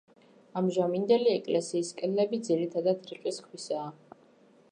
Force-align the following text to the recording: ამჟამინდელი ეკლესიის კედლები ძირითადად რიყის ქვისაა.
ამჟამინდელი 0.61 1.29
ეკლესიის 1.39 1.91
კედლები 2.01 2.41
ძირითადად 2.49 3.05
რიყის 3.13 3.37
ქვისაა. 3.51 3.95